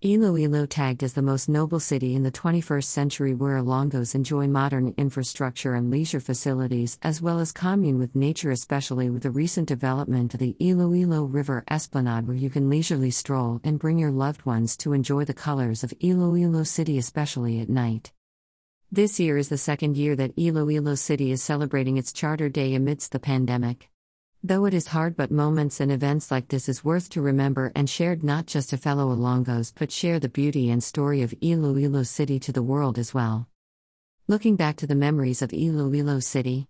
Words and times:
Iloilo 0.00 0.64
tagged 0.64 1.02
as 1.02 1.14
the 1.14 1.22
most 1.22 1.48
noble 1.48 1.80
city 1.80 2.14
in 2.14 2.22
the 2.22 2.30
21st 2.30 2.84
century 2.84 3.34
where 3.34 3.58
Ilongos 3.58 4.14
enjoy 4.14 4.46
modern 4.46 4.94
infrastructure 4.96 5.74
and 5.74 5.90
leisure 5.90 6.20
facilities 6.20 7.00
as 7.02 7.20
well 7.20 7.40
as 7.40 7.50
commune 7.50 7.98
with 7.98 8.14
nature 8.14 8.52
especially 8.52 9.10
with 9.10 9.24
the 9.24 9.30
recent 9.32 9.66
development 9.66 10.34
of 10.34 10.38
the 10.38 10.54
Iloilo 10.60 11.24
River 11.24 11.64
Esplanade 11.68 12.28
where 12.28 12.36
you 12.36 12.48
can 12.48 12.70
leisurely 12.70 13.10
stroll 13.10 13.60
and 13.64 13.80
bring 13.80 13.98
your 13.98 14.12
loved 14.12 14.46
ones 14.46 14.76
to 14.76 14.92
enjoy 14.92 15.24
the 15.24 15.34
colors 15.34 15.82
of 15.82 15.92
Iloilo 16.00 16.62
City 16.62 16.96
especially 16.96 17.58
at 17.58 17.68
night. 17.68 18.12
This 18.92 19.18
year 19.18 19.36
is 19.36 19.48
the 19.48 19.58
second 19.58 19.96
year 19.96 20.14
that 20.14 20.38
Iloilo 20.38 20.94
City 20.94 21.32
is 21.32 21.42
celebrating 21.42 21.96
its 21.96 22.12
Charter 22.12 22.48
Day 22.48 22.76
amidst 22.76 23.10
the 23.10 23.18
pandemic. 23.18 23.90
Though 24.44 24.66
it 24.66 24.74
is 24.74 24.86
hard, 24.86 25.16
but 25.16 25.32
moments 25.32 25.80
and 25.80 25.90
events 25.90 26.30
like 26.30 26.46
this 26.46 26.68
is 26.68 26.84
worth 26.84 27.10
to 27.10 27.20
remember 27.20 27.72
and 27.74 27.90
shared 27.90 28.22
not 28.22 28.46
just 28.46 28.70
to 28.70 28.76
fellow 28.76 29.14
Ilongos 29.14 29.72
but 29.76 29.90
share 29.90 30.20
the 30.20 30.28
beauty 30.28 30.70
and 30.70 30.82
story 30.82 31.22
of 31.22 31.34
Iloilo 31.42 32.04
City 32.04 32.38
to 32.40 32.52
the 32.52 32.62
world 32.62 32.98
as 32.98 33.12
well. 33.12 33.48
Looking 34.28 34.54
back 34.54 34.76
to 34.76 34.86
the 34.86 34.94
memories 34.94 35.42
of 35.42 35.52
Iloilo 35.52 36.20
City. 36.20 36.68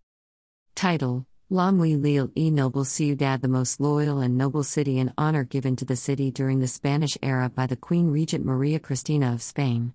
Title 0.74 1.27
La 1.50 1.70
Muy 1.70 1.96
Leal 1.96 2.30
y 2.34 2.48
Noble 2.48 2.84
Ciudad, 2.84 3.42
the 3.42 3.48
most 3.48 3.80
loyal 3.80 4.20
and 4.20 4.38
noble 4.38 4.64
city, 4.64 4.98
an 4.98 5.12
honor 5.19 5.44
given 5.44 5.77
to 5.77 5.84
the 5.84 5.96
city 5.96 6.30
during 6.30 6.60
the 6.60 6.69
Spanish 6.69 7.19
era 7.22 7.50
by 7.50 7.66
the 7.66 7.77
Queen 7.77 8.10
Regent 8.10 8.46
Maria 8.46 8.78
Cristina 8.78 9.32
of 9.32 9.42
Spain. 9.42 9.92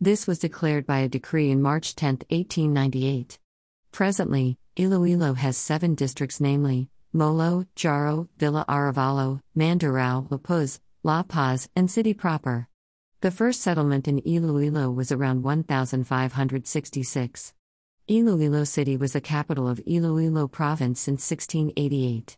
This 0.00 0.26
was 0.26 0.38
declared 0.38 0.86
by 0.86 1.00
a 1.00 1.08
decree 1.08 1.50
in 1.50 1.60
March 1.60 1.94
10, 1.96 2.20
1898. 2.28 3.38
Presently, 3.92 4.58
Iloilo 4.76 5.34
has 5.34 5.56
seven 5.56 5.94
districts, 5.94 6.40
namely, 6.40 6.88
Molo, 7.12 7.66
Jaro, 7.74 8.28
Villa 8.38 8.64
Arevalo, 8.68 9.40
Mandurriao, 9.56 10.30
La 10.30 10.38
Puz, 10.38 10.78
La 11.02 11.24
Paz, 11.24 11.68
and 11.74 11.90
City 11.90 12.14
proper. 12.14 12.68
The 13.20 13.32
first 13.32 13.62
settlement 13.62 14.06
in 14.06 14.22
Iloilo 14.24 14.92
was 14.92 15.10
around 15.10 15.42
1566. 15.42 17.52
Iloilo 18.08 18.64
City 18.64 18.96
was 18.96 19.12
the 19.12 19.20
capital 19.20 19.68
of 19.68 19.82
Iloilo 19.86 20.46
Province 20.46 21.00
since 21.00 21.28
1688. 21.28 22.36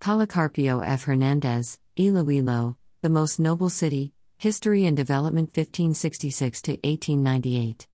Policarpio 0.00 0.86
F. 0.86 1.04
Hernandez, 1.04 1.78
Iloilo, 1.98 2.76
the 3.00 3.08
most 3.08 3.40
noble 3.40 3.70
city, 3.70 4.12
History 4.36 4.84
and 4.86 4.96
Development 4.96 5.48
1566 5.48 6.62
to 6.62 6.72
1898. 6.72 7.86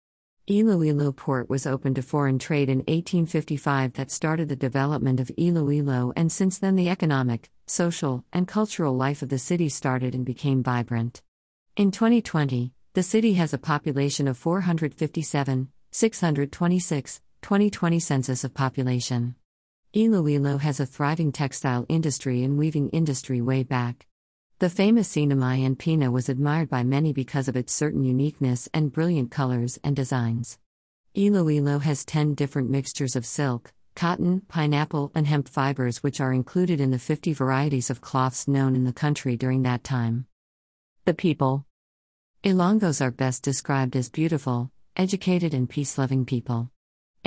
Iloilo 0.49 1.11
port 1.11 1.51
was 1.51 1.67
opened 1.67 1.97
to 1.97 2.03
foreign 2.03 2.39
trade 2.39 2.69
in 2.69 2.79
1855 2.79 3.95
that 3.95 4.13
started 4.13 4.49
the 4.49 4.55
development 4.55 5.19
of 5.19 5.29
Iloilo 5.37 6.13
and 6.15 6.31
since 6.31 6.59
then 6.59 6.77
the 6.77 6.89
economic, 6.89 7.51
social, 7.67 8.25
and 8.33 8.47
cultural 8.47 8.95
life 8.95 9.23
of 9.23 9.29
the 9.29 9.41
city 9.41 9.69
started 9.69 10.15
and 10.15 10.25
became 10.25 10.63
vibrant. 10.63 11.21
In 11.77 11.91
2020, 11.91 12.73
the 12.95 13.03
city 13.03 13.35
has 13.35 13.55
a 13.55 13.59
population 13.59 14.29
of 14.29 14.39
457, 14.39 15.69
626, 15.91 17.21
2020 17.43 17.99
census 17.99 18.45
of 18.45 18.55
population. 18.55 19.35
Iloilo 19.97 20.59
has 20.59 20.79
a 20.79 20.87
thriving 20.87 21.33
textile 21.33 21.87
industry 21.89 22.45
and 22.45 22.57
weaving 22.57 22.91
industry 22.91 23.41
way 23.41 23.65
back. 23.65 24.07
The 24.59 24.71
famous 24.71 25.15
Sinamay 25.15 25.67
and 25.67 25.79
Pina 25.79 26.11
was 26.11 26.31
admired 26.31 26.71
by 26.71 26.83
many 26.83 27.13
because 27.13 27.47
of 27.47 27.57
its 27.57 27.75
certain 27.75 28.05
uniqueness 28.05 28.71
and 28.73 28.91
brilliant 28.91 29.31
colors 29.31 29.79
and 29.85 29.95
designs. 29.95 30.59
Iloilo 31.15 31.79
has 31.81 32.07
10 32.07 32.33
different 32.33 32.71
mixtures 32.71 33.17
of 33.17 33.27
silk, 33.27 33.75
cotton, 33.95 34.41
pineapple, 34.49 35.13
and 35.15 35.27
hemp 35.27 35.47
fibers, 35.47 36.03
which 36.03 36.23
are 36.23 36.33
included 36.33 36.81
in 36.81 36.91
the 36.91 36.99
50 36.99 37.35
varieties 37.35 37.91
of 37.91 38.01
cloths 38.01 38.49
known 38.49 38.75
in 38.75 38.85
the 38.85 38.95
country 38.95 39.37
during 39.37 39.61
that 39.65 39.85
time. 39.85 40.27
The 41.05 41.13
people 41.13 41.67
Ilongos 42.43 43.03
are 43.03 43.11
best 43.11 43.43
described 43.43 43.95
as 43.95 44.09
beautiful, 44.09 44.71
educated, 44.97 45.53
and 45.53 45.69
peace 45.69 45.99
loving 45.99 46.25
people. 46.25 46.71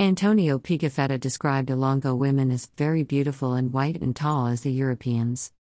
Antonio 0.00 0.58
Pigafetta 0.58 1.20
described 1.20 1.68
Ilongo 1.68 2.18
women 2.18 2.50
as 2.50 2.66
very 2.76 3.04
beautiful 3.04 3.52
and 3.52 3.72
white 3.72 4.02
and 4.02 4.16
tall 4.16 4.48
as 4.48 4.62
the 4.62 4.72
Europeans. 4.72 5.52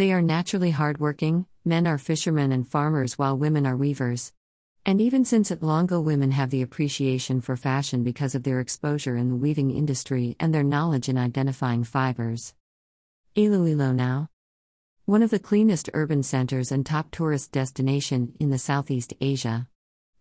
They 0.00 0.12
are 0.12 0.22
naturally 0.22 0.70
hardworking, 0.70 1.44
men 1.62 1.86
are 1.86 1.98
fishermen 1.98 2.52
and 2.52 2.66
farmers 2.66 3.18
while 3.18 3.36
women 3.36 3.66
are 3.66 3.76
weavers. 3.76 4.32
And 4.86 4.98
even 4.98 5.26
since 5.26 5.50
Ilongo 5.50 6.02
women 6.02 6.30
have 6.30 6.48
the 6.48 6.62
appreciation 6.62 7.42
for 7.42 7.54
fashion 7.54 8.02
because 8.02 8.34
of 8.34 8.42
their 8.42 8.60
exposure 8.60 9.14
in 9.14 9.28
the 9.28 9.36
weaving 9.36 9.70
industry 9.70 10.36
and 10.40 10.54
their 10.54 10.62
knowledge 10.62 11.10
in 11.10 11.18
identifying 11.18 11.84
fibers. 11.84 12.54
Iloilo 13.36 13.92
now. 13.92 14.30
One 15.04 15.22
of 15.22 15.28
the 15.28 15.38
cleanest 15.38 15.90
urban 15.92 16.22
centers 16.22 16.72
and 16.72 16.86
top 16.86 17.10
tourist 17.10 17.52
destination 17.52 18.32
in 18.40 18.48
the 18.48 18.58
Southeast 18.58 19.12
Asia. 19.20 19.68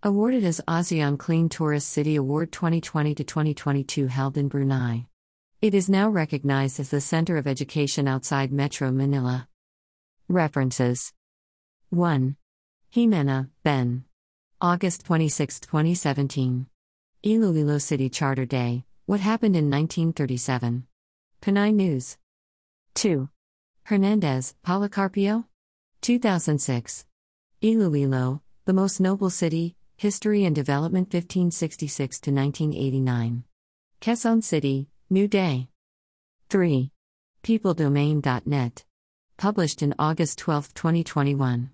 Awarded 0.03 0.43
as 0.43 0.59
ASEAN 0.67 1.17
Clean 1.17 1.47
Tourist 1.47 1.87
City 1.87 2.17
Award 2.17 2.51
2020 2.51 3.15
to 3.15 3.23
2022 3.23 4.07
held 4.07 4.37
in 4.37 4.49
Brunei. 4.49 5.05
It 5.61 5.73
is 5.73 5.89
now 5.89 6.09
recognized 6.09 6.81
as 6.81 6.89
the 6.89 6.99
center 6.99 7.37
of 7.37 7.47
education 7.47 8.09
outside 8.09 8.51
Metro 8.51 8.91
Manila. 8.91 9.48
References 10.31 11.11
1. 11.89 12.35
Jimena, 12.95 13.49
Ben. 13.63 14.03
August 14.61 15.03
26, 15.05 15.59
2017. 15.61 16.67
Iloilo 17.23 17.79
City 17.79 18.09
Charter 18.09 18.45
Day 18.45 18.85
What 19.07 19.21
Happened 19.21 19.55
in 19.55 19.71
1937. 19.71 20.85
Pinay 21.41 21.73
News. 21.73 22.19
2. 22.93 23.27
Hernandez, 23.85 24.53
Policarpio? 24.63 25.45
2006. 26.01 27.05
Iloilo, 27.63 28.43
The 28.65 28.73
Most 28.73 28.99
Noble 28.99 29.31
City, 29.31 29.75
History 29.97 30.45
and 30.45 30.55
Development 30.55 31.07
1566 31.11 32.19
to 32.19 32.31
1989. 32.31 33.45
Quezon 33.99 34.43
City, 34.43 34.89
New 35.09 35.27
Day. 35.27 35.69
3. 36.51 36.91
PeopleDomain.net. 37.41 38.85
Published 39.39 39.81
in 39.81 39.95
August 39.97 40.37
12, 40.39 40.73
2021. 40.73 41.69